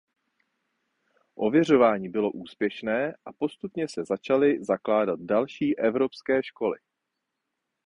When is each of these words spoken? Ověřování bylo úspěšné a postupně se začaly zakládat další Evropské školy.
Ověřování 1.35 2.09
bylo 2.09 2.31
úspěšné 2.31 3.13
a 3.25 3.33
postupně 3.33 3.87
se 3.87 4.05
začaly 4.05 4.63
zakládat 4.65 5.19
další 5.19 5.77
Evropské 5.79 6.43
školy. 6.43 6.79